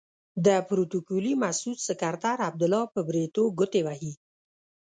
د 0.45 0.47
پروتوکولي 0.67 1.33
مسعود 1.43 1.77
سکرتر 1.87 2.37
عبدالله 2.49 2.83
په 2.93 2.99
بریتو 3.07 3.43
ګوتې 3.59 3.81
وهي. 3.83 4.13